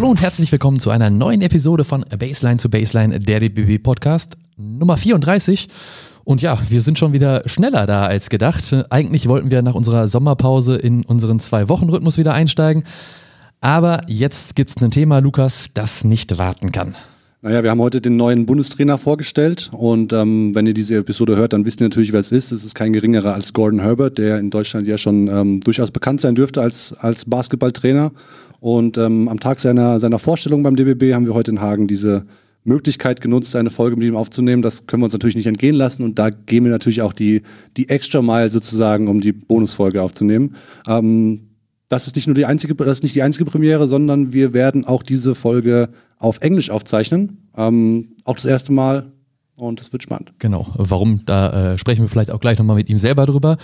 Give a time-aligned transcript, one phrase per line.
[0.00, 4.34] Hallo und herzlich willkommen zu einer neuen Episode von Baseline zu Baseline, der DBB Podcast
[4.56, 5.68] Nummer 34.
[6.24, 8.74] Und ja, wir sind schon wieder schneller da als gedacht.
[8.88, 12.84] Eigentlich wollten wir nach unserer Sommerpause in unseren Zwei-Wochen-Rhythmus wieder einsteigen.
[13.60, 16.94] Aber jetzt gibt es ein Thema, Lukas, das nicht warten kann.
[17.42, 21.52] Naja, wir haben heute den neuen Bundestrainer vorgestellt und ähm, wenn ihr diese Episode hört,
[21.52, 22.52] dann wisst ihr natürlich, wer es ist.
[22.52, 26.22] Es ist kein geringerer als Gordon Herbert, der in Deutschland ja schon ähm, durchaus bekannt
[26.22, 28.12] sein dürfte als, als Basketballtrainer.
[28.60, 32.26] Und ähm, am Tag seiner, seiner Vorstellung beim DBB haben wir heute in Hagen diese
[32.62, 34.60] Möglichkeit genutzt, eine Folge mit ihm aufzunehmen.
[34.62, 37.42] Das können wir uns natürlich nicht entgehen lassen und da gehen wir natürlich auch die,
[37.76, 40.56] die extra Mile sozusagen, um die Bonusfolge aufzunehmen.
[40.86, 41.48] Ähm,
[41.88, 44.84] das ist nicht nur die einzige, das ist nicht die einzige Premiere, sondern wir werden
[44.84, 45.88] auch diese Folge
[46.18, 47.48] auf Englisch aufzeichnen.
[47.56, 49.10] Ähm, auch das erste Mal
[49.56, 50.32] und das wird spannend.
[50.38, 50.68] Genau.
[50.74, 51.22] Warum?
[51.26, 53.56] Da äh, sprechen wir vielleicht auch gleich nochmal mit ihm selber drüber.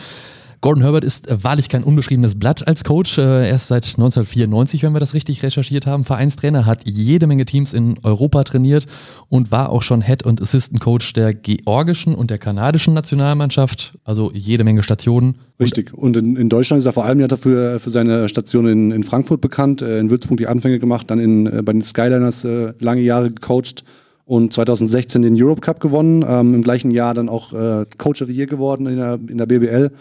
[0.67, 3.19] Gordon Herbert ist äh, wahrlich kein unbeschriebenes Blatt als Coach.
[3.19, 7.45] Äh, er ist seit 1994, wenn wir das richtig recherchiert haben, Vereinstrainer, hat jede Menge
[7.45, 8.87] Teams in Europa trainiert
[9.29, 13.97] und war auch schon Head- und Assistant-Coach der georgischen und der kanadischen Nationalmannschaft.
[14.03, 15.37] Also jede Menge Stationen.
[15.61, 15.95] Richtig.
[15.95, 19.05] Und in, in Deutschland ist er vor allem ja dafür für seine Station in, in
[19.05, 22.45] Frankfurt bekannt, äh, in Würzburg die Anfänge gemacht, dann in, bei den Skyliners
[22.81, 23.85] lange Jahre gecoacht
[24.27, 28.29] und 2016 den Europe Cup gewonnen, ähm, im gleichen Jahr dann auch äh, Coach of
[28.29, 29.93] the Year geworden in der, in der BBL.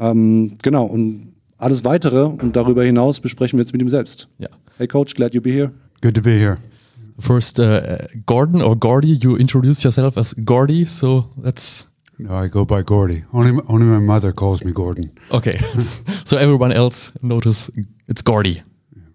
[0.00, 4.28] Ähm, genau, und alles weitere und darüber hinaus besprechen wir jetzt mit ihm selbst.
[4.38, 4.48] Ja.
[4.78, 5.72] Hey Coach, glad you be here.
[6.00, 6.56] Good to be here.
[7.18, 11.86] First, uh, Gordon or Gordy, you introduce yourself as Gordy, so that's.
[12.18, 13.24] No, I go by Gordy.
[13.32, 15.10] Only, only my mother calls me Gordon.
[15.30, 15.58] Okay,
[16.24, 17.70] so everyone else notice
[18.08, 18.62] it's Gordy.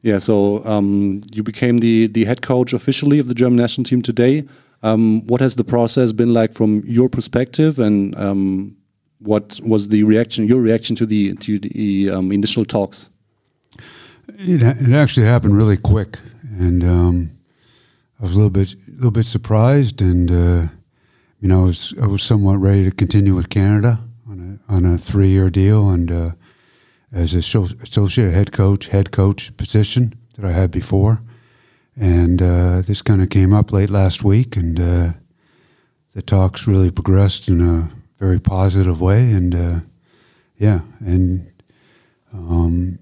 [0.03, 4.03] Yeah, so um, you became the, the head coach officially of the German national team
[4.03, 4.43] today.
[4.83, 8.77] Um, what has the process been like from your perspective, and um,
[9.25, 13.09] what was the reaction, your reaction to the to the um, initial talks?
[14.27, 16.19] It, it actually happened really quick,
[16.59, 17.31] and um,
[18.19, 20.67] I was a little bit a little bit surprised, and uh,
[21.39, 23.99] you know, I was I was somewhat ready to continue with Canada
[24.29, 26.29] on a on a three year deal, and uh,
[27.11, 31.21] as a associate head coach, head coach position that I had before,
[31.95, 35.13] and uh, this kind of came up late last week, and uh,
[36.13, 37.89] the talks really progressed in a
[38.25, 39.79] very positive way, and uh,
[40.57, 41.47] yeah, and
[42.33, 42.97] um,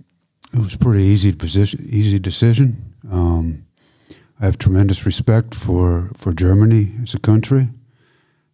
[0.54, 2.94] it was a pretty easy position, easy decision.
[3.10, 3.66] Um,
[4.42, 7.70] I have tremendous respect for for Germany as a country.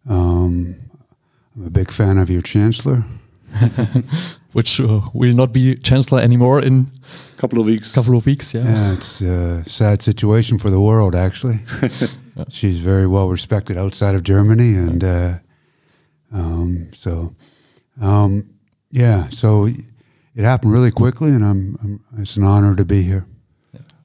[0.08, 0.76] Um,
[1.56, 3.04] I'm a big fan of your chancellor,
[4.52, 6.86] which uh, will not be chancellor anymore in
[7.36, 7.94] a couple of weeks.
[7.94, 8.64] Couple of weeks, yeah.
[8.64, 11.14] Yeah, it's a sad situation for the world.
[11.14, 11.58] Actually,
[12.36, 12.44] yeah.
[12.48, 15.02] she's very well respected outside of Germany, and.
[15.04, 15.38] Uh,
[16.32, 17.34] um, so,
[18.00, 18.50] um,
[18.90, 23.26] yeah, so it happened really quickly, and I'm, I'm it's an honor to be here.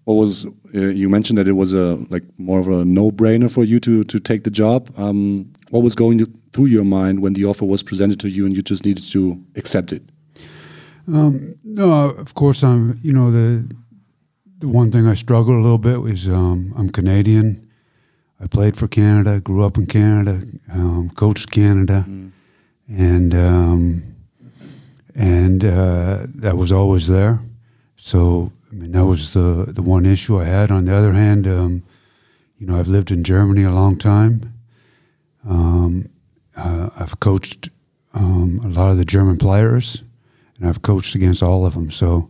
[0.06, 3.64] What was uh, you mentioned that it was a like more of a no-brainer for
[3.64, 4.90] you to to take the job?
[4.98, 8.56] Um, what was going through your mind when the offer was presented to you, and
[8.56, 10.04] you just needed to accept it?
[11.08, 13.00] Um, no, of course I'm.
[13.02, 13.68] You know the
[14.60, 17.68] the one thing I struggled a little bit was um, I'm Canadian.
[18.40, 20.42] I played for Canada, grew up in Canada,
[20.72, 22.32] um, coached Canada, mm.
[22.90, 24.16] and um,
[25.16, 27.40] and uh, that was always there.
[27.96, 30.70] So I mean, that was the the one issue I had.
[30.70, 31.84] On the other hand, um,
[32.60, 34.54] you know, I've lived in Germany a long time.
[35.48, 36.10] Um,
[36.58, 37.70] uh, I've coached
[38.14, 40.04] um, a lot of the German players,
[40.60, 41.90] and I've coached against all of them.
[41.90, 42.30] So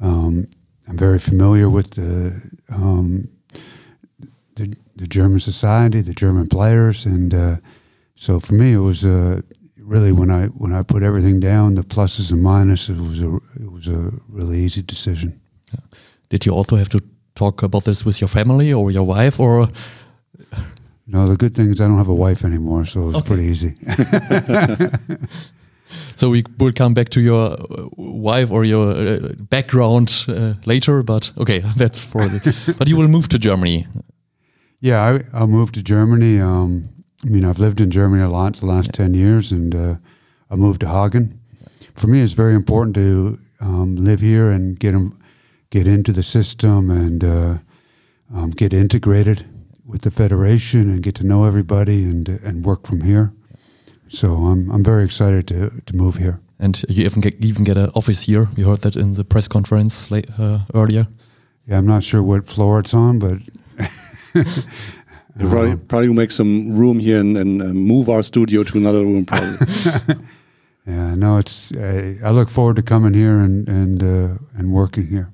[0.00, 0.48] um,
[0.88, 2.40] I'm very familiar with the
[4.56, 7.56] the the German society, the German players, and uh,
[8.14, 9.40] so for me, it was uh,
[9.78, 13.36] really when I when I put everything down, the pluses and minuses, it was a
[13.62, 15.40] it was a really easy decision.
[16.28, 17.00] Did you also have to
[17.34, 19.68] talk about this with your family or your wife, or?
[21.06, 23.28] No, the good thing is I don't have a wife anymore, so it's okay.
[23.28, 23.76] pretty easy.
[26.16, 31.04] so we will come back to your uh, wife or your uh, background uh, later,
[31.04, 32.74] but okay, that's for the.
[32.76, 33.86] but you will move to Germany.
[34.86, 36.38] Yeah, I, I moved to Germany.
[36.40, 36.88] Um,
[37.24, 39.06] I mean, I've lived in Germany a lot the last yeah.
[39.06, 39.94] 10 years, and uh,
[40.48, 41.40] I moved to Hagen.
[41.96, 44.94] For me, it's very important to um, live here and get,
[45.70, 47.58] get into the system and uh,
[48.32, 49.44] um, get integrated
[49.84, 53.32] with the federation and get to know everybody and, and work from here.
[54.08, 56.38] So I'm, I'm very excited to, to move here.
[56.60, 58.46] And you even get, even get an office here.
[58.56, 61.08] We heard that in the press conference late, uh, earlier.
[61.64, 63.38] Yeah, I'm not sure what floor it's on, but
[65.38, 69.26] Probably, probably make some room here and, and uh, move our studio to another room,
[69.26, 69.58] probably.
[70.86, 71.72] yeah, no, it's.
[71.72, 75.30] Uh, I look forward to coming here and and uh, and working here.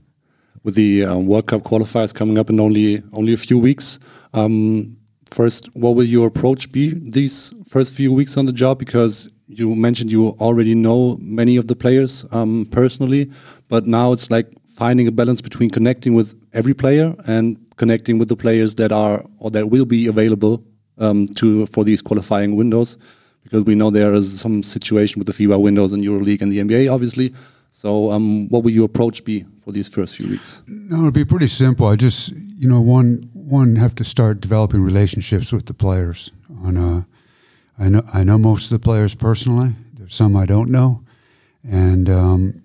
[0.65, 3.99] with the um, World Cup qualifiers coming up in only only a few weeks.
[4.35, 4.97] Um,
[5.31, 8.79] first, what will your approach be these first few weeks on the job?
[8.79, 13.31] Because you mentioned you already know many of the players um, personally,
[13.69, 18.29] but now it's like finding a balance between connecting with every player and connecting with
[18.29, 20.55] the players that are or that will be available
[20.99, 22.97] um, to for these qualifying windows.
[23.43, 26.61] Because we know there is some situation with the FIBA windows in EuroLeague and the
[26.67, 27.35] NBA, obviously.
[27.71, 30.63] So, um, what will your approach be for these first few weeks?
[30.69, 31.89] No, it'll be pretty simple.
[31.89, 32.31] I just,
[32.63, 36.31] you know, one one have to start developing relationships with the players.
[36.63, 37.03] On, uh,
[37.85, 39.71] I know I know most of the players personally.
[39.95, 41.03] There's some I don't know,
[41.65, 42.63] and um,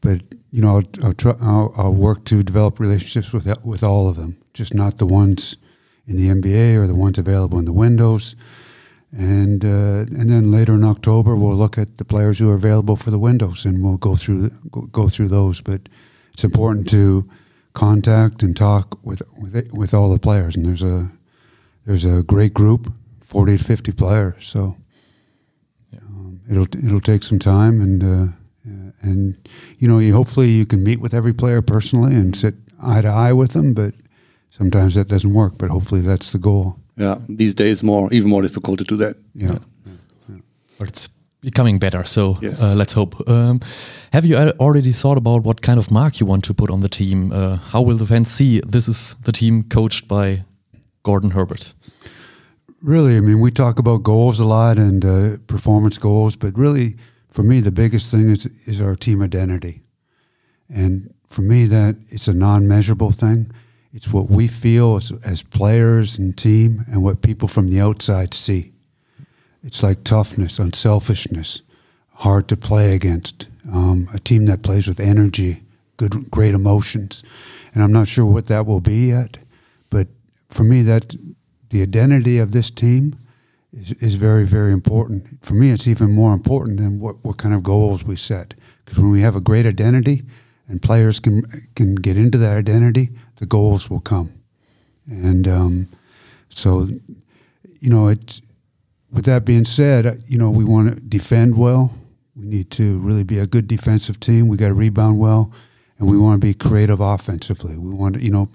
[0.00, 4.08] but you know, I'll I'll, try, I'll, I'll work to develop relationships with with all
[4.08, 5.56] of them, just not the ones
[6.06, 8.36] in the NBA or the ones available in the windows
[9.12, 12.96] and uh, and then later in October we'll look at the players who are available
[12.96, 15.60] for the windows and we'll go through go, go through those.
[15.60, 15.88] But
[16.32, 17.28] it's important to
[17.72, 20.56] contact and talk with with with all the players.
[20.56, 21.10] And there's a
[21.86, 24.46] there's a great group, forty to fifty players.
[24.46, 24.76] So
[25.96, 28.04] um, it'll it'll take some time and.
[28.04, 28.32] Uh,
[29.02, 29.48] and
[29.78, 33.06] you know, you hopefully you can meet with every player personally and sit eye to
[33.06, 33.94] eye with them, but
[34.56, 35.58] sometimes that doesn't work.
[35.58, 36.76] But hopefully that's the goal.
[36.96, 39.16] Yeah, these days more even more difficult to do that.
[39.34, 39.92] Yeah, yeah.
[40.28, 40.40] yeah.
[40.78, 41.08] but it's
[41.40, 42.04] becoming better.
[42.04, 42.62] So yes.
[42.62, 43.28] uh, let's hope.
[43.28, 43.60] Um,
[44.12, 46.88] have you already thought about what kind of mark you want to put on the
[46.88, 47.32] team?
[47.32, 50.44] Uh, how will the fans see this is the team coached by
[51.02, 51.74] Gordon Herbert?
[52.82, 56.96] Really, I mean, we talk about goals a lot and uh, performance goals, but really,
[57.30, 59.82] for me, the biggest thing is is our team identity,
[60.68, 63.50] and for me, that it's a non-measurable thing.
[63.96, 68.34] It's what we feel as, as players and team and what people from the outside
[68.34, 68.72] see.
[69.64, 71.62] It's like toughness, unselfishness,
[72.16, 75.62] hard to play against, um, a team that plays with energy,
[75.96, 77.24] good, great emotions.
[77.72, 79.38] And I'm not sure what that will be yet,
[79.88, 80.08] but
[80.50, 81.16] for me, that
[81.70, 83.18] the identity of this team
[83.72, 85.42] is, is very, very important.
[85.42, 88.52] For me, it's even more important than what, what kind of goals we set.
[88.84, 90.22] Because when we have a great identity,
[90.68, 91.42] and players can
[91.74, 94.32] can get into that identity, the goals will come.
[95.08, 95.88] And um,
[96.48, 96.88] so,
[97.80, 98.42] you know, it's
[99.10, 101.96] with that being said, you know, we want to defend well.
[102.34, 104.48] We need to really be a good defensive team.
[104.48, 105.52] We got to rebound well,
[105.98, 107.76] and we want to be creative offensively.
[107.76, 108.48] We want, to, you know,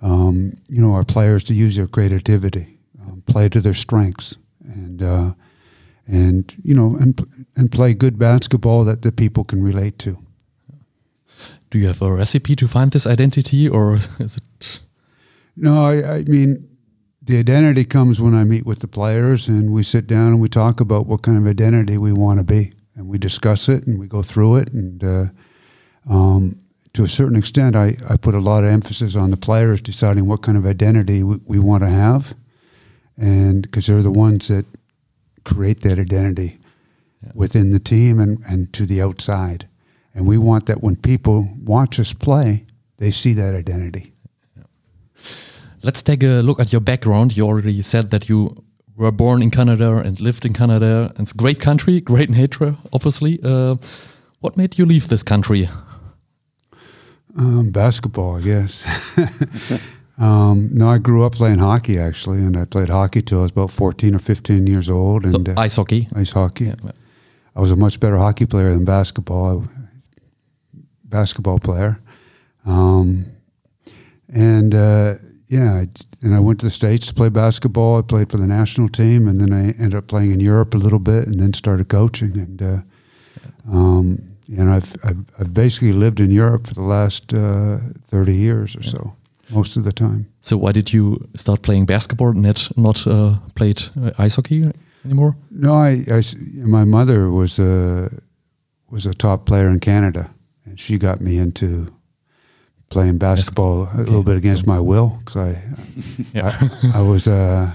[0.00, 5.02] um, you know, our players to use their creativity, um, play to their strengths, and
[5.02, 5.32] uh,
[6.06, 7.26] and you know, and
[7.56, 10.18] and play good basketball that the people can relate to
[11.70, 14.80] do you have a recipe to find this identity or is it
[15.56, 16.68] no I, I, mean
[17.22, 20.48] the identity comes when i meet with the players and we sit down and we
[20.48, 22.72] talk about what kind of identity we want to be.
[22.94, 25.26] And we discuss it and we go through it and uh,
[26.08, 26.58] um,
[26.94, 30.26] to a certain extent I, I put a lot of emphasis on the players deciding
[30.26, 32.34] what kind of identity we, we want to have.
[33.18, 34.64] And because they're the ones that
[35.44, 36.58] create that identity
[37.22, 37.32] yeah.
[37.34, 39.68] within the team and, and to the outside
[40.16, 42.64] and we want that when people watch us play,
[42.96, 44.14] they see that identity.
[45.82, 47.36] Let's take a look at your background.
[47.36, 48.64] You already said that you
[48.96, 51.12] were born in Canada and lived in Canada.
[51.18, 53.38] It's a great country, great nature, obviously.
[53.44, 53.76] Uh,
[54.40, 55.68] what made you leave this country?
[57.36, 58.86] Um, basketball, yes.
[60.18, 63.50] um, no, I grew up playing hockey actually, and I played hockey till I was
[63.50, 65.24] about fourteen or fifteen years old.
[65.24, 66.08] And so uh, ice hockey.
[66.14, 66.64] Ice hockey.
[66.64, 66.92] Yeah.
[67.54, 69.66] I was a much better hockey player than basketball
[71.08, 72.00] basketball player.
[72.64, 73.26] Um,
[74.28, 75.14] and uh,
[75.48, 75.84] yeah,
[76.22, 77.98] and I went to the States to play basketball.
[77.98, 80.78] I played for the national team, and then I ended up playing in Europe a
[80.78, 82.36] little bit, and then started coaching.
[82.38, 82.80] And uh,
[83.70, 88.76] um, and I've, I've, I've basically lived in Europe for the last uh, thirty years
[88.76, 89.14] or so,
[89.50, 90.26] most of the time.
[90.40, 94.72] So why did you start playing basketball and not not uh, played uh, ice hockey
[95.04, 95.36] anymore?
[95.50, 96.22] No, I, I
[96.64, 98.10] my mother was a
[98.90, 100.30] was a top player in Canada
[100.76, 101.90] and she got me into
[102.90, 105.62] playing basketball a little bit against my will because I,
[106.34, 106.68] yeah.
[106.92, 107.74] I, I was a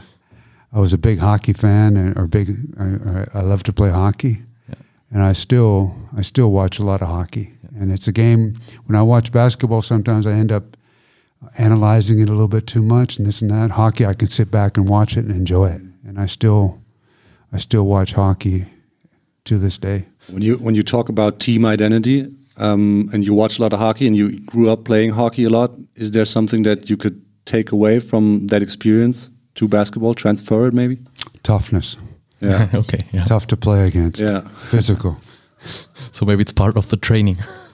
[0.71, 4.43] I was a big hockey fan and or big I, I love to play hockey,
[4.69, 4.75] yeah.
[5.11, 7.51] and I still I still watch a lot of hockey.
[7.63, 7.81] Yeah.
[7.81, 8.53] And it's a game
[8.85, 9.81] when I watch basketball.
[9.81, 10.77] Sometimes I end up
[11.57, 13.71] analyzing it a little bit too much and this and that.
[13.71, 16.79] Hockey, I can sit back and watch it and enjoy it, and I still
[17.51, 18.67] I still watch hockey
[19.45, 20.05] to this day.
[20.29, 22.31] When you when you talk about team identity,
[22.61, 25.49] um, and you watch a lot of hockey and you grew up playing hockey a
[25.49, 30.67] lot, is there something that you could take away from that experience to basketball, transfer
[30.67, 30.99] it maybe?
[31.43, 31.97] Toughness.
[32.39, 32.69] Yeah.
[32.73, 32.99] okay.
[33.11, 33.25] Yeah.
[33.25, 34.21] Tough to play against.
[34.21, 34.41] Yeah.
[34.69, 35.17] Physical.
[36.11, 37.37] so maybe it's part of the training.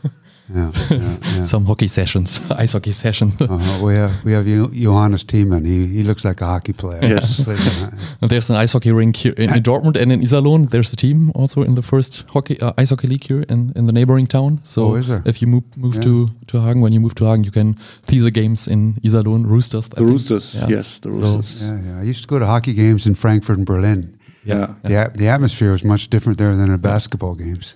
[0.56, 1.42] Yeah, yeah, yeah.
[1.54, 3.36] Some hockey sessions, ice hockey sessions.
[3.42, 3.86] Uh-huh.
[3.86, 5.66] We have we have Jo- Johannes Thiemann.
[5.66, 7.00] He he looks like a hockey player.
[7.04, 7.44] Yes.
[7.44, 10.70] Plays in- And There's an ice hockey rink here in, in Dortmund and in Iserlohn.
[10.70, 13.88] There's a team also in the first hockey uh, ice hockey league here in, in
[13.88, 14.60] the neighboring town.
[14.64, 15.22] So Oh, is there?
[15.26, 16.02] if you move move Yeah.
[16.04, 17.76] to to Hagen, when you move to Hagen, you can
[18.10, 19.46] see the games in Iserlohn.
[19.46, 19.86] Roosters.
[19.86, 20.10] I The think.
[20.10, 20.78] Roosters, Yeah.
[20.78, 21.62] yes, the So- Roosters.
[21.62, 22.02] yeah, yeah.
[22.02, 24.18] I used to go to hockey games in Frankfurt and Berlin.
[24.46, 27.76] Yeah, The the atmosphere was much different there than at basketball games.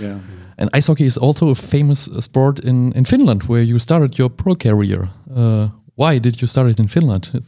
[0.00, 0.18] Yeah.
[0.56, 4.18] And ice hockey is also a famous uh, sport in, in Finland, where you started
[4.18, 5.08] your pro career.
[5.34, 7.30] Uh, why did you start it in Finland?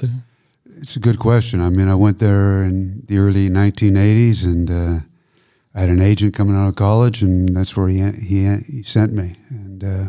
[0.81, 1.61] It's a good question.
[1.61, 5.01] I mean, I went there in the early 1980s, and uh,
[5.75, 9.13] I had an agent coming out of college, and that's where he he he sent
[9.13, 9.37] me.
[9.49, 10.09] And uh,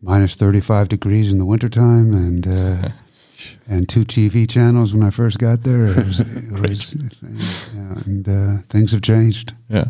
[0.00, 2.88] minus 35 degrees in the wintertime, and uh,
[3.68, 5.86] and two TV channels when I first got there.
[5.86, 6.94] It was, it was,
[7.74, 9.52] yeah, and uh, things have changed.
[9.68, 9.86] Yeah.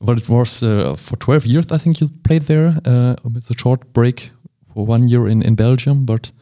[0.00, 0.06] Yeah.
[0.06, 3.54] But it was uh, for 12 years, I think you played there, uh, with a
[3.58, 4.30] short break
[4.74, 6.04] for one year in, in Belgium.
[6.04, 6.32] But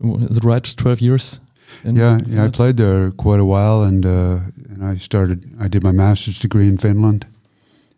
[0.00, 0.64] the right?
[0.76, 1.40] 12 years?
[1.84, 4.40] Yeah, yeah, I played there quite a while, and uh,
[4.70, 5.44] and I started.
[5.64, 7.26] I did my master's degree in Finland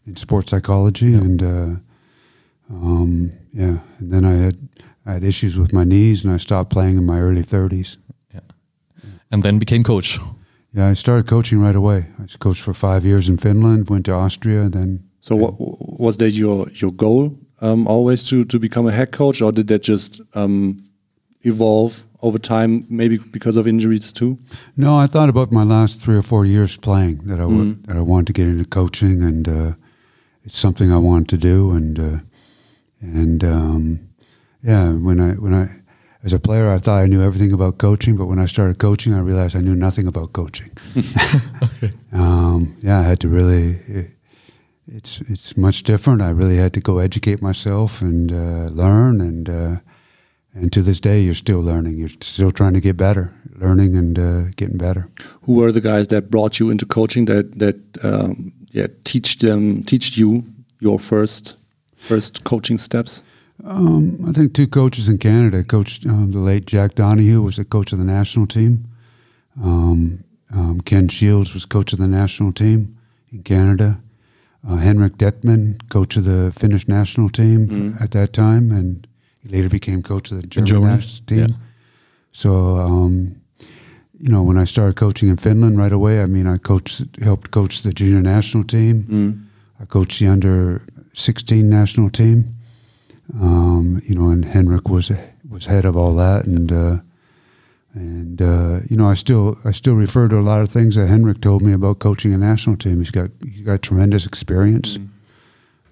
[0.06, 1.76] in sports psychology, and uh,
[2.70, 4.56] um, yeah, and then I had
[5.06, 7.98] I had issues with my knees, and I stopped playing in my early thirties.
[8.34, 8.40] Yeah,
[9.30, 10.20] And then became coach.
[10.74, 12.06] Yeah, I started coaching right away.
[12.18, 15.54] I coached for five years in Finland, went to Austria, then So, what
[16.00, 19.66] was that your your goal um, always to to become a head coach, or did
[19.66, 20.82] that just um,
[21.42, 24.38] evolve over time, maybe because of injuries too?
[24.76, 27.96] No, I thought about my last three or four years playing that I would, that
[27.96, 29.72] I wanted to get into coaching, and uh,
[30.44, 31.76] it's something I wanted to do.
[31.76, 32.18] And uh,
[33.00, 34.00] and um,
[34.62, 35.81] yeah, when I when I
[36.24, 39.12] as a player, I thought I knew everything about coaching, but when I started coaching,
[39.12, 40.70] I realized I knew nothing about coaching.
[42.12, 43.80] um, yeah, I had to really.
[43.86, 44.10] It,
[44.86, 46.22] it's it's much different.
[46.22, 49.76] I really had to go educate myself and uh, learn, and uh,
[50.54, 51.98] and to this day, you're still learning.
[51.98, 55.08] You're still trying to get better, learning and uh, getting better.
[55.42, 57.26] Who were the guys that brought you into coaching?
[57.26, 60.44] That that um, yeah, teach them, teach you
[60.80, 61.56] your first
[61.96, 63.22] first coaching steps.
[63.64, 65.62] Um, I think two coaches in Canada.
[65.62, 68.84] Coach um, the late Jack Donohue was the coach of the national team.
[69.62, 72.96] Um, um, Ken Shields was coach of the national team
[73.32, 74.00] in Canada.
[74.68, 79.06] Uh, Henrik Dettmann, coach of the Finnish national team at that time, and
[79.42, 81.38] he later became coach of the German Germany, national team.
[81.38, 81.54] yeah.
[82.32, 83.36] So, um,
[84.20, 87.50] you know, when I started coaching in Finland right away, I mean, I coached, helped
[87.50, 89.48] coach the junior national team.
[89.80, 90.82] I coached the under
[91.12, 92.54] 16 national team.
[93.40, 95.10] Um, you know, and Henrik was
[95.48, 96.96] was head of all that, and uh,
[97.94, 101.08] and uh, you know, I still I still refer to a lot of things that
[101.08, 102.98] Henrik told me about coaching a national team.
[102.98, 104.98] He's got he's got tremendous experience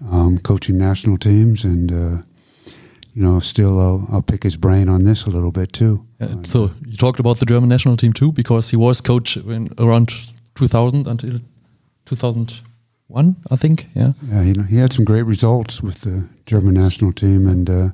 [0.09, 2.21] um, coaching national teams, and uh,
[3.13, 6.05] you know, still I'll, I'll pick his brain on this a little bit too.
[6.19, 9.73] Uh, so you talked about the German national team too, because he was coach in
[9.77, 10.11] around
[10.55, 11.39] 2000 until
[13.11, 13.87] 2001, I think.
[13.95, 14.13] Yeah.
[14.31, 17.89] Yeah, you know, he had some great results with the German national team, and uh,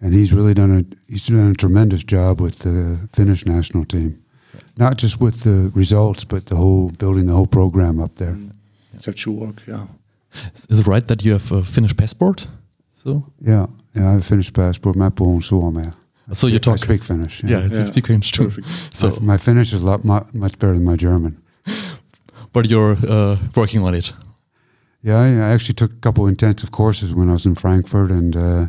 [0.00, 4.14] and he's really done a he's done a tremendous job with the Finnish national team,
[4.76, 8.36] not just with the results, but the whole building the whole program up there.
[9.00, 9.86] Such work, yeah.
[10.54, 12.48] Is is it right that you have a Finnish passport?
[12.92, 13.66] So, Yeah,
[13.96, 14.96] yeah, I have a Finnish passport.
[14.96, 15.92] Mä puhun suomea.
[16.32, 16.78] so you I talk.
[16.78, 17.42] speak Finnish.
[17.44, 17.86] Yeah, you Yeah.
[17.90, 18.44] speak Finnish too.
[18.44, 18.66] Perfect.
[18.92, 21.36] So, My, my Finnish is a lot mu- much better than my German.
[22.54, 24.14] But you're uh, working on it.
[25.02, 28.66] Yeah, I, actually took a couple intensive courses when I was in Frankfurt, and uh,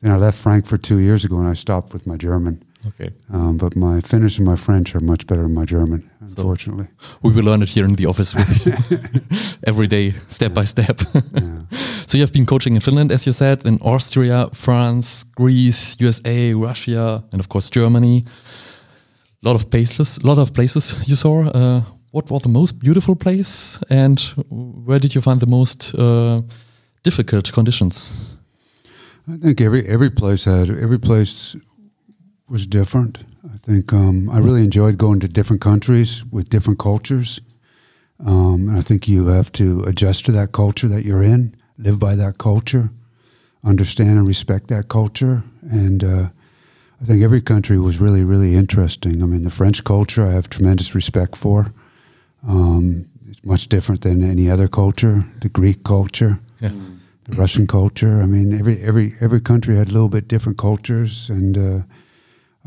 [0.00, 2.64] then I left Frankfurt two years ago, and I stopped with my German.
[2.86, 3.12] Okay.
[3.32, 6.86] Um, but my Finnish and my French are much better than my German, unfortunately.
[7.22, 8.72] We will learn it here in the office with you
[9.66, 11.00] every day, step by step.
[12.06, 16.52] so you have been coaching in Finland, as you said, in Austria, France, Greece, USA,
[16.54, 18.24] Russia, and of course Germany.
[19.42, 21.44] A lot of places, lot of places you saw.
[21.44, 21.82] Uh,
[22.14, 26.42] what was the most beautiful place, and where did you find the most uh,
[27.02, 28.36] difficult conditions?
[29.26, 31.56] I think every every place had every place
[32.48, 33.18] was different.
[33.54, 37.40] I think um, I really enjoyed going to different countries with different cultures.
[38.24, 41.98] Um, and I think you have to adjust to that culture that you're in, live
[41.98, 42.90] by that culture,
[43.64, 45.42] understand and respect that culture.
[45.62, 46.28] And uh,
[47.02, 49.22] I think every country was really, really interesting.
[49.22, 51.66] I mean, the French culture I have tremendous respect for.
[52.46, 55.24] Um, it's much different than any other culture.
[55.40, 56.72] The Greek culture Yeah.
[57.24, 58.22] the Russian culture.
[58.22, 61.82] I mean, every every every country had a little bit different cultures, and uh,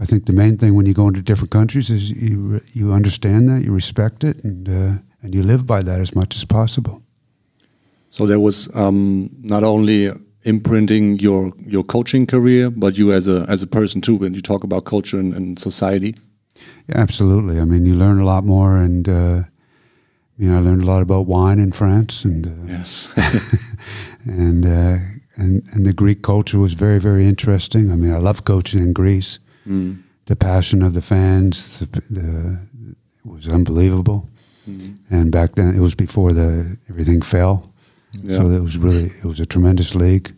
[0.01, 3.48] I think the main thing when you go into different countries is you you understand
[3.50, 4.91] that, you respect it, and uh,
[5.22, 7.01] and you live by that as much as possible.
[8.10, 10.12] So there was um, not only
[10.43, 14.15] imprinting your your coaching career, but you as a as a person too.
[14.15, 16.15] When you talk about culture and, and society.
[16.89, 17.60] Yeah, absolutely.
[17.60, 19.43] I mean, you learn a lot more, and uh,
[20.38, 23.10] you know, I learned a lot about wine in France, and uh, Yes.
[24.25, 24.98] and uh,
[25.36, 27.91] and and the Greek culture was very very interesting.
[27.91, 29.39] I mean, I love coaching in Greece.
[29.67, 30.03] Mm.
[30.25, 32.58] The passion of the fans, the, the
[33.24, 34.29] was unbelievable.
[34.70, 34.98] Mm.
[35.10, 37.72] And back then, it was before the everything fell,
[38.24, 38.36] Yeah.
[38.38, 40.34] so it was really it was a tremendous league.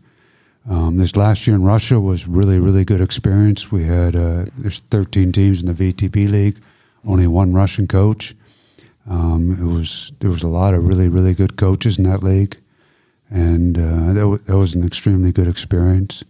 [0.69, 3.71] Um, this last year in Russia was really really good experience.
[3.71, 6.57] We had uh, there's 13 teams in the VTB league,
[7.03, 8.35] only one Russian coach.
[9.09, 12.57] Um, it was there was a lot of really really good coaches in that league,
[13.29, 16.23] and uh, that, w- that was an extremely good experience.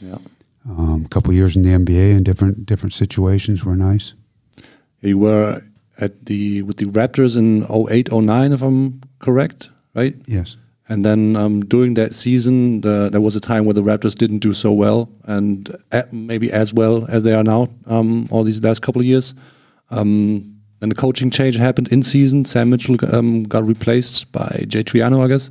[0.00, 0.18] yeah.
[0.66, 4.14] Um, a couple years in the NBA in different different situations were nice.
[5.00, 5.62] You were
[5.98, 10.16] at the with the Raptors in 08, 09, if I'm correct, right?
[10.26, 10.56] Yes.
[10.88, 14.40] And then um, during that season, the, there was a time where the Raptors didn't
[14.40, 17.68] do so well, and a maybe as well as they are now.
[17.86, 19.34] Um, all these last couple of years,
[19.90, 20.53] um,
[20.84, 22.44] then the coaching change happened in season.
[22.44, 25.50] Sam Mitchell um, got replaced by Jay Triano, I guess.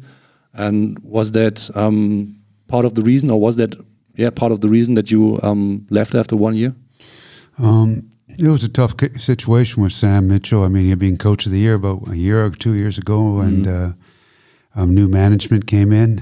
[0.53, 2.35] And was that um,
[2.67, 3.73] part of the reason, or was that
[4.15, 6.75] yeah part of the reason that you um, left after one year?
[7.57, 10.63] Um, it was a tough situation with Sam Mitchell.
[10.63, 12.99] I mean, he had been coach of the year about a year or two years
[12.99, 13.93] ago, and uh,
[14.75, 16.21] um, new management came in,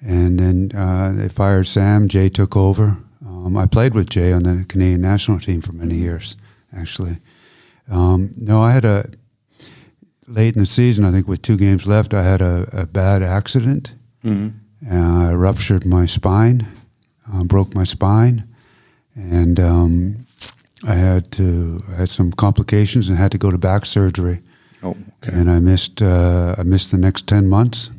[0.00, 2.08] and then uh, they fired Sam.
[2.08, 2.96] Jay took over.
[3.22, 6.38] Um, I played with Jay on the Canadian national team for many years,
[6.74, 7.18] actually.
[7.90, 9.10] Um, no, I had a
[10.26, 11.04] late in the season.
[11.04, 13.94] I think with two games left, I had a, a bad accident.
[14.90, 16.66] Uh, I ruptured my spine,
[17.32, 18.44] uh, broke my spine,
[19.14, 20.20] and um,
[20.86, 24.40] I had to I had some complications and had to go to back surgery.
[24.82, 25.36] Oh, okay.
[25.36, 27.90] And I missed uh, I missed the next ten months,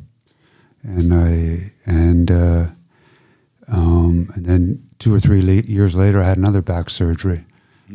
[0.82, 2.66] and I and uh,
[3.68, 7.44] um, and then two or three la- years later, I had another back surgery.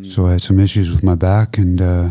[0.03, 2.09] So I had some issues with my back, and uh,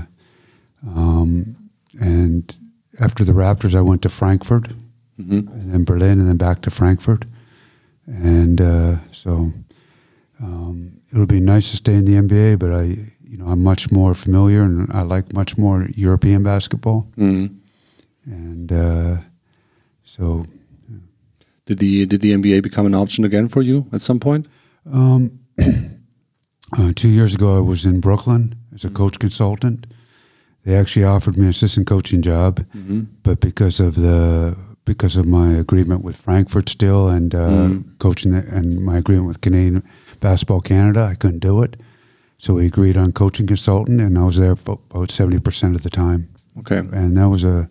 [0.87, 1.57] um,
[2.01, 2.55] and
[3.01, 4.69] after the Raptors, I went to Frankfurt,
[5.19, 5.49] Mhm.
[5.53, 7.25] and then Berlin, and then back to Frankfurt,
[8.07, 9.53] and uh, so
[10.43, 12.83] um, it would be nice to stay in the NBA, but I,
[13.29, 17.51] you know, I'm much more familiar, and I like much more European basketball, Mhm.
[18.27, 19.17] and uh,
[20.03, 20.45] so
[21.67, 24.47] Did the did the NBA become an option again for you at some point?
[24.93, 25.31] Um,
[26.79, 29.87] uh, two years ago, I was in Brooklyn as a coach consultant.
[30.65, 32.65] They actually offered me an assistant coaching job,
[33.23, 38.47] but because of the because of my agreement with Frankfurt still and uh, coaching the,
[38.57, 39.83] and my agreement with Canadian
[40.21, 41.77] Basketball Canada, I couldn't do it.
[42.39, 45.83] So we agreed on coaching consultant, and I was there for about seventy percent of
[45.83, 46.29] the time.
[46.59, 46.79] Okay.
[46.79, 47.69] And that was a,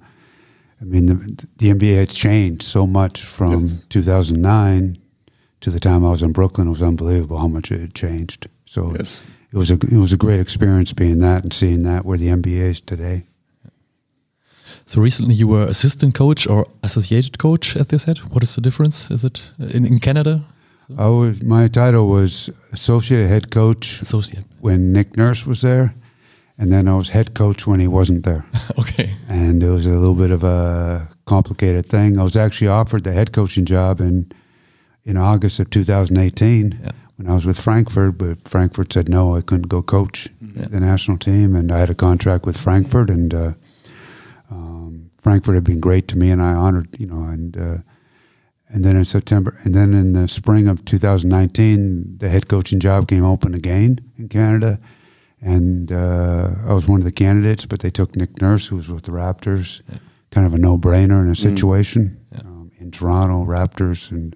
[0.81, 3.83] I mean, the, the NBA had changed so much from Yes.
[3.89, 4.97] 2009
[5.61, 6.67] to the time I was in Brooklyn.
[6.67, 8.47] It was unbelievable how much it had changed.
[8.75, 9.21] So Yes.
[9.53, 12.27] it was a it was a great experience being that and seeing that where the
[12.29, 13.21] NBA is today.
[14.85, 18.17] So recently you were assistant coach or associated coach, as they said.
[18.33, 19.09] What is the difference?
[19.11, 20.41] Is it in, in Canada?
[20.97, 24.43] I was my title was associate head coach Associate.
[24.61, 25.93] when Nick Nurse was there,
[26.59, 28.43] and then I was head coach when he wasn't there.
[28.79, 29.09] Okay.
[29.29, 32.19] and it was a little bit of a complicated thing.
[32.19, 34.25] I was actually offered the head coaching job in
[35.05, 36.91] in August of 2018 Yeah.
[37.17, 40.67] When I was with Frankfurt, but Frankfurt said no, I couldn't go coach Yeah.
[40.69, 43.53] the national team, and I had a contract with Frankfurt, and uh,
[44.51, 47.77] um, Frankfurt had been great to me, and I honored, you know, and uh,
[48.67, 53.07] and then in September, and then in the spring of 2019, the head coaching job
[53.07, 54.79] came open again in Canada,
[55.39, 58.89] and uh, I was one of the candidates, but they took Nick Nurse, who was
[58.89, 59.81] with the Raptors,
[60.31, 62.39] kind of a no-brainer in a situation Yeah.
[62.39, 64.35] um, in Toronto Raptors, and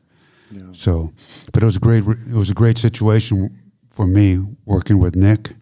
[0.51, 0.63] Yeah.
[0.73, 1.11] so,
[1.53, 3.49] but it was a great it was a great situation
[3.89, 5.55] for me working with Nick,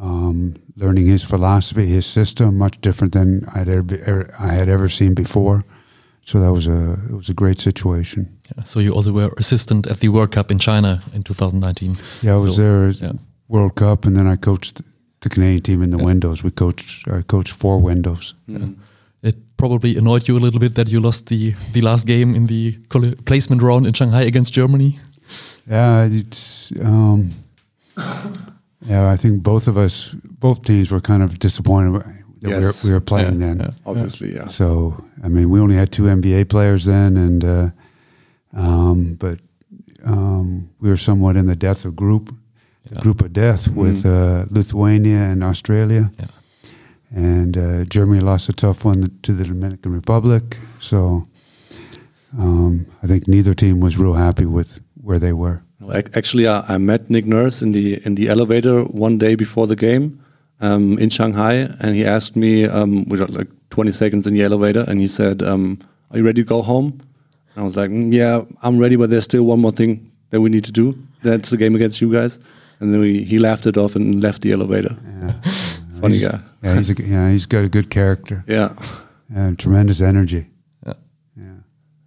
[0.00, 4.88] um, learning his philosophy, his system, much different than I'd ever, ever I had ever
[4.88, 5.62] seen before.
[6.24, 8.26] So that was a it was a great situation.
[8.56, 8.64] Yeah.
[8.64, 11.96] So you also were assistant at the World Cup in China in 2019.
[12.22, 13.12] Yeah, I was So, there yeah.
[13.48, 14.82] World Cup, and then I coached
[15.20, 16.42] the Canadian team in the windows.
[16.42, 18.34] We coached I coached four windows.
[19.22, 22.46] It probably annoyed you a little bit that you lost the the last game in
[22.46, 22.78] the
[23.24, 24.98] placement round in Shanghai against Germany.
[25.70, 27.30] Yeah, it's um,
[28.86, 29.12] yeah.
[29.12, 31.94] I think both of us, both teams, were kind of disappointed
[32.42, 32.84] that Yes.
[32.84, 33.58] we, were, we were playing Yeah, then.
[33.60, 33.70] yeah.
[33.84, 34.46] Obviously, yeah.
[34.48, 37.70] So I mean, we only had two NBA players then, and uh,
[38.54, 39.38] um, but
[40.04, 42.32] um, we were somewhat in the death of group,
[42.92, 43.00] Yeah.
[43.02, 46.26] group of death with uh, Lithuania and Australia, Yeah.
[47.10, 50.56] And uh, Germany lost a tough one to the Dominican Republic.
[50.80, 51.26] So
[52.36, 55.62] um, I think neither team was real happy with where they were.
[56.14, 59.76] Actually, I, I met Nick Nurse in the in the elevator one day before the
[59.76, 60.20] game
[60.60, 64.42] um, in Shanghai, and he asked me um, we got like 20 seconds in the
[64.42, 65.78] elevator, and he said, um,
[66.10, 67.00] "Are you ready to go home?"
[67.54, 70.40] And I was like, mm, "Yeah, I'm ready, but there's still one more thing that
[70.40, 70.92] we need to do.
[71.22, 72.38] That's the game against you guys."
[72.80, 74.96] And then we, he laughed it off and left the elevator.
[75.22, 75.34] Yeah.
[76.08, 76.40] Funny he's, guy.
[76.62, 78.70] Yeah, he's a, yeah, he's got a good character Yeah.
[79.34, 80.46] and tremendous energy.
[80.86, 80.94] Yeah.
[81.36, 81.44] Yeah.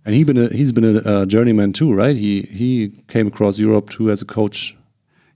[0.05, 2.15] And he been a, he's been a, uh journeyman too, right?
[2.15, 4.75] He he came across Europe too as a coach.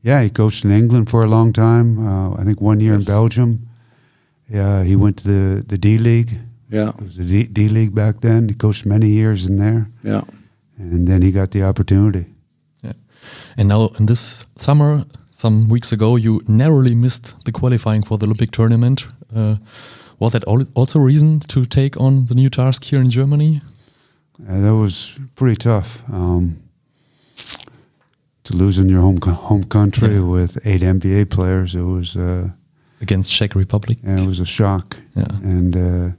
[0.01, 1.97] Yeah, he coached in England for a long time.
[2.07, 3.07] Uh, I think one year Yes.
[3.07, 3.59] in Belgium.
[4.47, 6.39] Yeah, he went to the, the D League.
[6.69, 8.49] Yeah, It was the D, D League back then.
[8.49, 10.21] He coached many years in there, yeah,
[10.77, 12.25] and then he got the opportunity.
[12.83, 12.93] Yeah.
[13.57, 15.05] And now in this summer,
[15.37, 19.07] some weeks ago, you narrowly missed the qualifying for the Olympic tournament.
[19.35, 19.55] Uh,
[20.19, 20.43] was that
[20.75, 23.61] also a reason to take on the new task here in Germany?
[24.49, 26.01] Uh, that was pretty tough.
[26.11, 26.55] Um,
[28.43, 30.21] to lose in your home co- home country Yeah.
[30.31, 32.49] with eight NBA players, it was uh,
[33.01, 33.97] Against Czech Republic.
[34.03, 34.95] yeah, it was a shock.
[35.15, 35.27] Yeah.
[35.43, 36.09] And uh,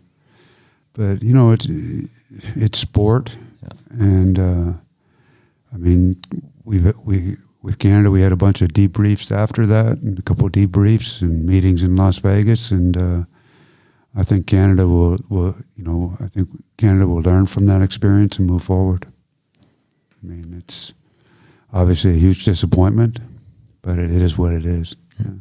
[0.93, 1.67] but you know it's
[2.57, 4.01] it's sport, Yeah.
[4.01, 4.73] and uh,
[5.75, 6.17] I mean
[6.65, 10.47] we we with Canada we had a bunch of debriefs after that, and a couple
[10.47, 13.25] of debriefs and meetings in Las Vegas, and uh,
[14.15, 18.39] I think Canada will will you know I think Canada will learn from that experience
[18.39, 19.07] and move forward.
[19.65, 20.95] I mean it's
[21.73, 23.19] obviously a huge disappointment,
[23.83, 24.95] but it, is what it is.
[25.19, 25.33] Yeah.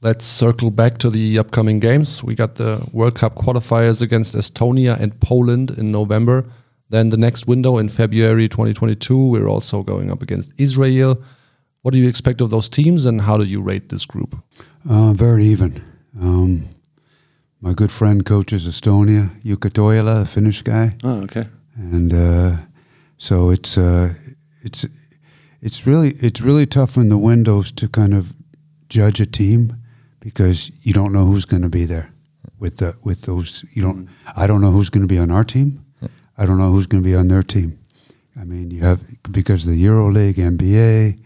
[0.00, 2.24] Let's circle back to the upcoming games.
[2.24, 6.46] We got the World Cup qualifiers against Estonia and Poland in November.
[6.88, 11.22] Then the next window in February 2022, we're also going up against Israel.
[11.86, 14.34] What do you expect of those teams and how do you rate this group?
[14.90, 15.84] Uh, very even.
[16.20, 16.68] Um,
[17.60, 21.46] my good friend coaches Estonia, Jukka Toijala, a Finnish guy, Oh, okay.
[21.76, 22.56] and uh,
[23.18, 24.14] so it's uh,
[24.62, 24.84] it's
[25.62, 28.34] it's really it's really tough in the windows to kind of
[28.88, 29.76] judge a team
[30.18, 32.10] because you don't know who's going to be there
[32.58, 35.44] with the with those you don't I don't know who's going to be on our
[35.44, 35.84] team.
[36.36, 37.78] I don't know who's going to be on their team.
[38.40, 41.18] I mean, you have because the Euro League, NBA,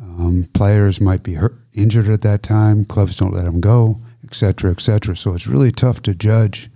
[0.00, 2.84] um, players might be hurt, injured at that time.
[2.84, 5.16] Clubs don't let them go, et cetera, et cetera.
[5.16, 6.70] So it's really tough to judge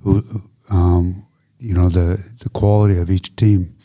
[0.00, 0.24] who,
[0.70, 1.26] um,
[1.58, 3.76] you know, the the quality of each team.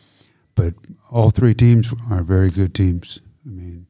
[0.56, 0.74] But
[1.10, 3.20] all three teams are very good teams.
[3.46, 3.88] I mean,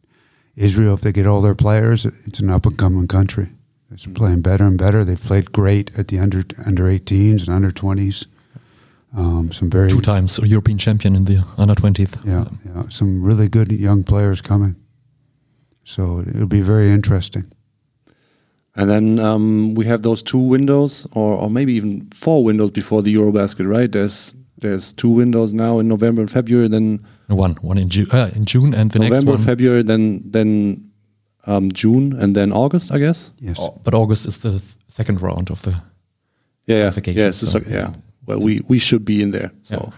[0.55, 3.49] Israel, if they get all their players, it's an up and coming country.
[3.91, 5.03] It's playing better and better.
[5.03, 8.25] They've played great at the under under 18s and under 20s.
[9.15, 12.15] Um, some very Two times European champion in the under 20th.
[12.25, 14.75] yeah, yeah, some really good young players coming.
[15.83, 17.43] So it'll be very interesting.
[18.75, 23.03] And then um, we have those two windows, or, or maybe even four windows before
[23.03, 23.91] the Eurobasket, right?
[23.91, 28.29] There's there's two windows now in November and February, then One, one in, Ju- uh,
[28.35, 29.41] in June, and the next November, one.
[29.45, 30.89] February, then then
[31.45, 33.31] um, June, and then August, I guess.
[33.39, 33.57] Yes.
[33.59, 35.71] Oh, but August is the th- second round of the.
[36.65, 37.27] Yeah, yeah, yeah.
[37.27, 37.93] It's just so- yeah.
[38.25, 39.51] Well, we we should be in there.
[39.63, 39.89] So Yeah.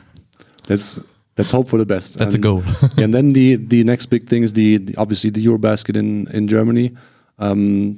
[0.70, 1.00] let's
[1.38, 2.18] let's hope for the best.
[2.18, 2.64] That's a And- goal.
[2.98, 6.48] and then the the next big thing is the, the obviously the Eurobasket in in
[6.48, 6.92] Germany.
[7.40, 7.98] Um,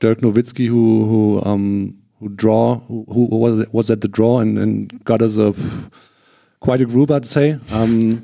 [0.00, 4.58] Dirk Nowitzki, who who um, who draw who, who was was at the draw and,
[4.58, 5.54] and got us a
[6.60, 7.58] quite a group, I'd say.
[7.72, 8.22] Um,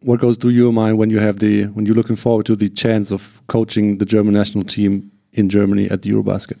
[0.00, 2.68] what goes through your mind when you have the when you're looking forward to the
[2.68, 6.58] chance of coaching the German national team in Germany at the Eurobasket?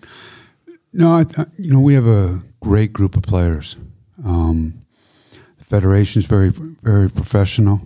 [0.92, 1.24] No, I,
[1.58, 3.76] you know we have a great group of players.
[4.24, 4.80] Um,
[5.58, 7.80] the federation's very very professional.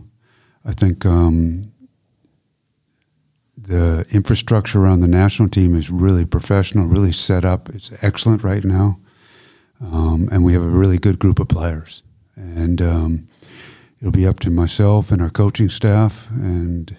[0.65, 1.63] I think um,
[3.57, 7.69] the infrastructure around the national team is really professional, really set up.
[7.71, 9.01] It's excellent right now,
[9.81, 12.03] um, and we have a really good group of players.
[12.37, 13.29] And um,
[14.01, 16.97] it'll be up to myself and our coaching staff and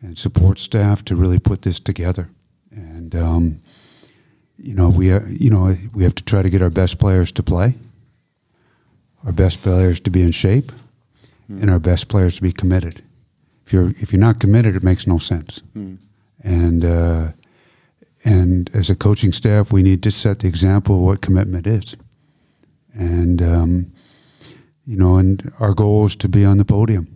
[0.00, 2.28] and support staff to really put this together.
[2.70, 3.60] And um,
[4.58, 7.32] you know we ha- you know we have to try to get our best players
[7.32, 7.74] to play,
[9.24, 10.72] our best players to be in shape,
[11.48, 13.02] and our best players to be committed.
[13.66, 15.62] If you're if you're not committed, it makes no sense.
[16.44, 17.28] And uh,
[18.24, 21.96] and as a coaching staff, we need to set the example of what commitment is.
[22.94, 23.86] And um,
[24.86, 27.06] you know, and our goal is to be on the podium.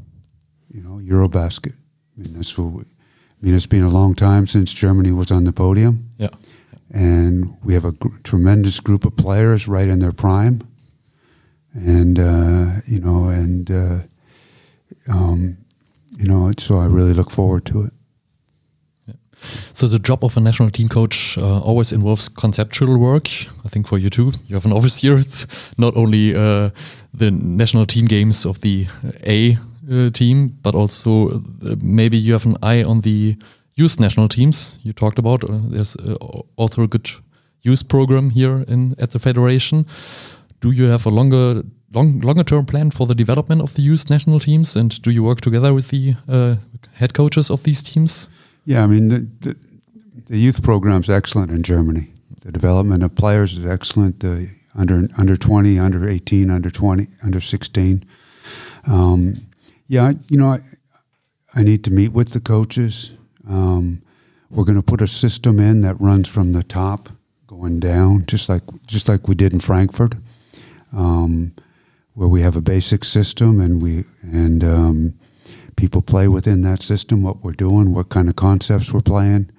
[0.73, 1.73] You know, Eurobasket.
[1.73, 2.73] I mean, that's what.
[2.73, 6.29] We, I mean, it's been a long time since Germany was on the podium Yeah.
[6.93, 10.61] And we have a gr- tremendous group of players right in their prime,
[11.75, 13.99] and uh, you know, and uh,
[15.09, 15.57] um,
[16.19, 17.93] you know, so I really look forward to it.
[19.73, 23.29] So the job of a national team coach uh, always involves conceptual work.
[23.65, 25.19] I think for you too, you have an office here.
[25.19, 25.47] It's
[25.79, 26.71] not only uh,
[27.13, 28.87] the national team games of the
[29.27, 29.57] A
[29.91, 31.41] uh, team, but also uh,
[31.83, 33.37] maybe you have an eye on the
[33.83, 35.45] youth national teams you talked about.
[35.45, 36.15] Uh, there's uh,
[36.57, 37.11] also a good
[37.63, 39.85] youth program here in at the federation.
[40.61, 41.63] Do you have a longer
[41.95, 45.23] long, longer term plan for the development of the youth national teams, and do you
[45.25, 46.15] work together with the
[46.95, 48.29] head coaches of these teams?
[48.65, 49.57] Yeah, I mean, the, the,
[50.27, 52.13] the youth program's excellent in Germany.
[52.43, 54.21] The development of players is excellent.
[54.21, 58.05] The under under 20, under 18, under 20, under 16.
[58.87, 59.35] Um,
[59.89, 60.61] yeah, you know, I,
[61.55, 63.13] I need to meet with the coaches.
[63.49, 64.03] Um,
[64.51, 67.09] we're going to put a system in that runs from the top
[67.47, 70.15] going down, just like just like we did in Frankfurt,
[70.93, 71.55] um,
[72.15, 75.15] where we have a basic system and we and um,
[75.77, 79.51] people play within that system, what we're doing, what kind of concepts we're playing,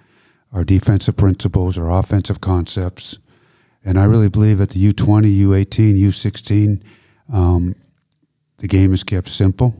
[0.52, 3.18] our defensive principles, our offensive concepts.
[3.86, 6.82] And I really believe at the U20, U18, U16,
[7.32, 7.76] um,
[8.58, 9.76] the game is kept simple.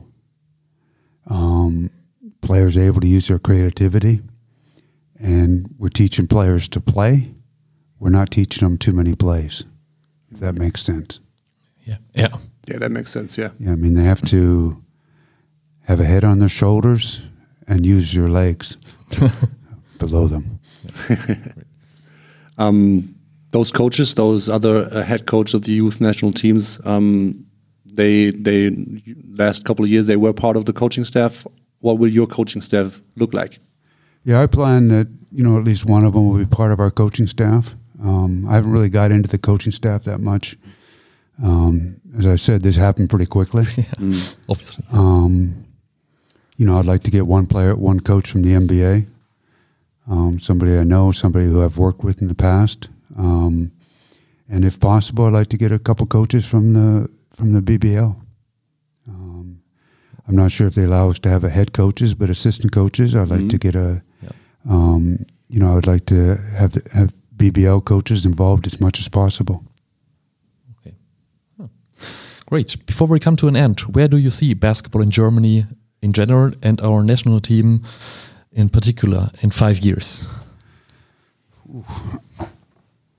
[1.26, 1.90] Um,
[2.44, 4.20] players are able to use their creativity.
[5.18, 7.32] And we're teaching players to play.
[7.98, 9.64] We're not teaching them too many plays,
[10.30, 11.20] if that makes sense.
[11.84, 11.96] Yeah.
[12.14, 12.28] Yeah.
[12.66, 13.38] Yeah, that makes sense.
[13.38, 13.50] Yeah.
[13.58, 13.72] Yeah.
[13.72, 14.82] I mean, they have to
[15.82, 17.26] have a head on their shoulders
[17.66, 18.76] and use your legs
[19.98, 20.60] below them.
[22.58, 23.14] um,
[23.50, 27.46] those coaches, those other uh, head coaches of the youth national teams, um,
[27.84, 28.70] they they
[29.36, 31.46] last couple of years they were part of the coaching staff.
[31.84, 33.58] What will your coaching staff look like?
[34.24, 36.80] Yeah, I plan that you know at least one of them will be part of
[36.80, 37.76] our coaching staff.
[38.02, 40.56] Um, I haven't really got into the coaching staff that much.
[41.42, 43.64] Um, as I said, this happened pretty quickly.
[43.76, 44.34] yeah, mm.
[44.48, 44.82] obviously.
[44.92, 45.66] Um,
[46.56, 49.06] you know, I'd like to get one player, one coach from the NBA,
[50.08, 53.72] um, somebody I know, somebody who I've worked with in the past, um,
[54.48, 58.23] and if possible, I'd like to get a couple coaches from the from the BBL.
[60.26, 63.14] I'm not sure if they allow us to have a head coaches, but assistant coaches.
[63.14, 63.48] I'd like mm-hmm.
[63.48, 64.02] to get a,
[64.68, 69.08] um, you know, I'd like to have the, have BBL coaches involved as much as
[69.08, 69.64] possible.
[70.78, 70.94] Okay,
[72.46, 72.86] great.
[72.86, 75.66] Before we come to an end, where do you see basketball in Germany
[76.00, 77.82] in general and our national team
[78.52, 80.26] in particular in five years?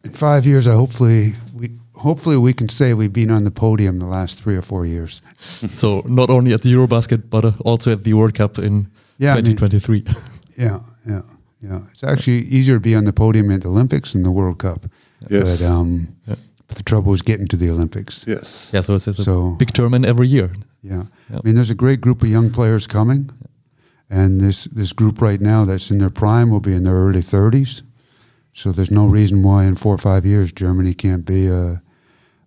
[0.04, 1.72] In five years, I hopefully we
[2.06, 5.22] hopefully we can say we've been on the podium the last three or four years.
[5.70, 8.88] so not only at the EuroBasket, but uh, also at the World Cup in
[9.18, 10.04] yeah, 2023.
[10.08, 10.24] I mean,
[10.56, 11.22] yeah, yeah,
[11.62, 11.80] yeah.
[11.92, 14.86] It's actually easier to be on the podium at the Olympics than the World Cup.
[15.30, 15.62] Yes.
[15.62, 16.36] But, um, yeah.
[16.68, 18.26] but the trouble is getting to the Olympics.
[18.28, 18.70] Yes.
[18.72, 18.82] Yeah.
[18.82, 20.52] So it's, it's so, a big tournament every year.
[20.84, 21.06] Yeah.
[21.32, 21.40] Yep.
[21.40, 23.32] I mean, there's a great group of young players coming,
[24.10, 27.24] and this this group right now that's in their prime will be in their early
[27.24, 27.82] 30s.
[28.54, 31.82] So there's no reason why in four or five years Germany can't be a,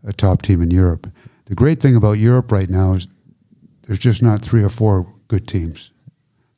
[0.08, 1.06] a top team in Europe.
[1.44, 3.06] The great thing about Europe right now is
[3.82, 5.92] there's just not three or four good teams.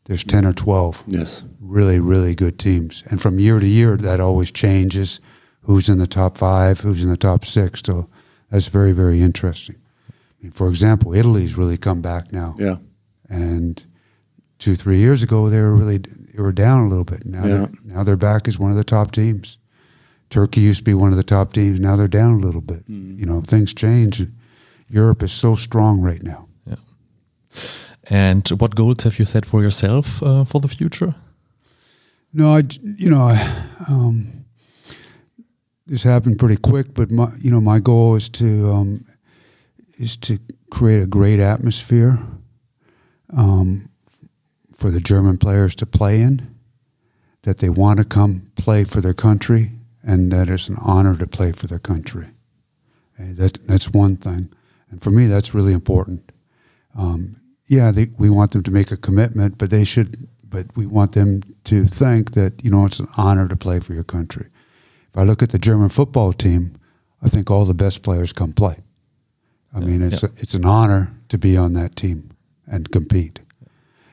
[0.06, 1.04] There's 10 or 12.
[1.06, 1.44] Yes.
[1.60, 3.04] Really, really good teams.
[3.10, 5.20] And from year to year, that always changes.
[5.62, 7.82] Who's in the top five, who's in the top six.
[7.84, 8.08] So
[8.50, 9.76] that's very, very interesting
[10.42, 12.54] mean, for example, Italy's really come back now.
[12.58, 12.76] Yeah.
[13.28, 13.84] And
[14.58, 17.26] two, three years ago, they were really they were down a little bit.
[17.26, 17.46] Now, yeah.
[17.46, 19.58] they're, now they're back as one of the top teams.
[20.30, 21.80] Turkey used to be one of the top teams.
[21.80, 22.88] Now they're down a little bit.
[22.88, 23.18] Mm.
[23.18, 24.26] You know, things change.
[24.88, 26.48] Europe is so strong right now.
[26.66, 26.76] Yeah.
[28.08, 31.14] And what goals have you set for yourself uh, for the future?
[32.32, 34.44] No, I, you know, I, um,
[35.86, 39.04] this happened pretty quick, but my, you know, my goal is to um,
[39.98, 40.38] is to
[40.70, 42.18] create a great atmosphere
[43.36, 43.88] um,
[44.74, 46.54] for the German players to play in,
[47.42, 51.26] that they want to come play for their country, and that it's an honor to
[51.26, 52.28] play for their country.
[53.18, 54.50] Okay, that, that's one thing.
[54.90, 56.32] And for me, that's really important.
[56.96, 57.36] Um,
[57.66, 60.28] yeah, they, we want them to make a commitment, but they should.
[60.42, 63.94] But we want them to think that you know it's an honor to play for
[63.94, 64.46] your country.
[65.12, 66.76] If I look at the German football team,
[67.22, 68.78] I think all the best players come play.
[69.72, 72.30] I mean, it's, a, it's an honor to be on that team
[72.66, 73.38] and compete.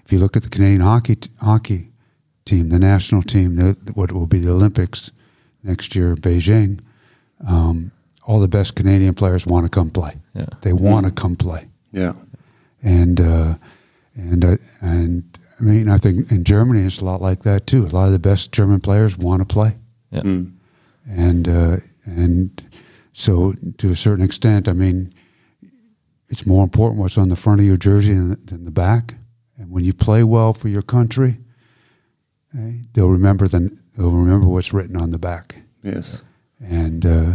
[0.06, 1.92] If you look at the Canadian hockey t- hockey
[2.46, 5.12] team, the national team, the, what will be the Olympics
[5.68, 6.80] next year, Beijing,
[7.48, 7.92] um,
[8.24, 10.18] all the best Canadian players want to come play.
[10.34, 10.48] Yeah.
[10.62, 11.68] They want to come play.
[11.92, 12.14] Yeah.
[12.82, 13.56] And uh,
[14.16, 17.86] and uh, and I mean, I think in Germany it's a lot like that too.
[17.86, 19.76] A lot of the best German players want to play.
[20.12, 20.22] Yeah.
[20.22, 20.54] Mm.
[21.10, 22.80] And uh, and
[23.14, 25.14] so to a certain extent, I mean,
[26.30, 29.16] it's more important what's on the front of your jersey than, than the back.
[29.58, 31.38] And when you play well for your country,
[32.58, 35.56] eh, they'll remember the they'll remember what's written on the back.
[35.84, 36.24] Yes.
[36.62, 37.32] And uh,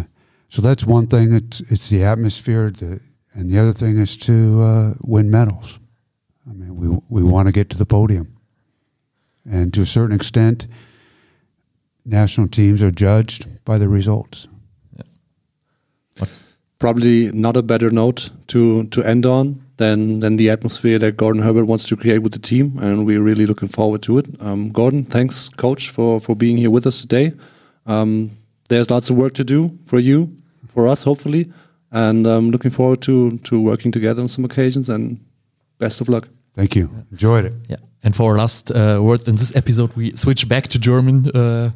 [0.49, 1.33] so that's one thing.
[1.35, 3.01] It's it's the atmosphere, the,
[3.35, 5.79] and the other thing is to uh, win medals.
[6.49, 8.37] I mean, we we want to get to the podium,
[9.49, 10.67] and to a certain extent,
[12.05, 14.49] national teams are judged by the results.
[16.79, 21.43] Probably not a better note to to end on than than the atmosphere that Gordon
[21.43, 24.27] Herbert wants to create with the team, and we're really looking forward to it.
[24.41, 27.33] Um, Gordon, thanks, coach, for for being here with us today.
[27.87, 28.31] Um,
[28.69, 30.29] there's lots of work to do for you,
[30.69, 31.53] for us, hopefully,
[31.91, 34.89] and I'm looking forward to to working together on some occasions.
[34.89, 35.19] And
[35.79, 36.29] best of luck.
[36.55, 36.89] Thank you.
[37.11, 37.55] Enjoyed it.
[37.69, 37.81] Yeah.
[38.05, 41.31] And for our last uh, word in this episode, we switch back to German.
[41.35, 41.71] Uh,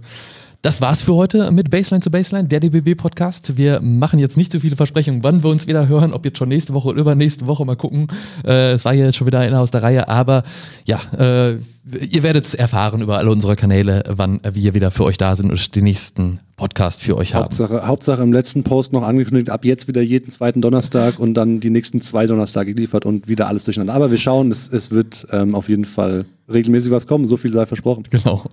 [0.66, 3.56] das war's für heute mit Baseline zu Baseline, der DBB-Podcast.
[3.56, 6.48] Wir machen jetzt nicht so viele Versprechungen, wann wir uns wieder hören, ob jetzt schon
[6.48, 8.08] nächste Woche oder übernächste Woche, mal gucken.
[8.44, 10.42] Äh, es war hier jetzt schon wieder einer aus der Reihe, aber
[10.84, 11.58] ja, äh,
[12.00, 15.52] ihr werdet es erfahren über alle unsere Kanäle, wann wir wieder für euch da sind
[15.52, 17.44] und den nächsten Podcast für euch haben.
[17.44, 21.60] Hauptsache, Hauptsache im letzten Post noch angekündigt, ab jetzt wieder jeden zweiten Donnerstag und dann
[21.60, 23.94] die nächsten zwei Donnerstage geliefert und wieder alles durcheinander.
[23.94, 27.52] Aber wir schauen, es, es wird ähm, auf jeden Fall regelmäßig was kommen, so viel
[27.52, 28.04] sei versprochen.
[28.10, 28.44] Genau.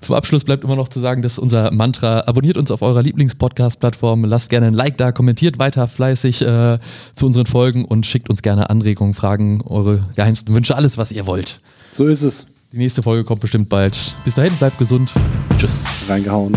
[0.00, 4.24] Zum Abschluss bleibt immer noch zu sagen, dass unser Mantra, abonniert uns auf eurer Lieblings-Podcast-Plattform,
[4.24, 6.78] lasst gerne ein Like da, kommentiert weiter fleißig äh,
[7.14, 11.26] zu unseren Folgen und schickt uns gerne Anregungen, Fragen, eure geheimsten Wünsche, alles, was ihr
[11.26, 11.60] wollt.
[11.92, 12.46] So ist es.
[12.72, 14.16] Die nächste Folge kommt bestimmt bald.
[14.24, 15.12] Bis dahin, bleibt gesund.
[15.58, 15.86] Tschüss.
[16.08, 16.54] Reingehauen.